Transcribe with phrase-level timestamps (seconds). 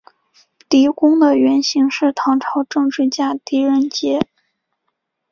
[0.67, 4.19] 狄公的原型是唐朝政治家狄仁杰。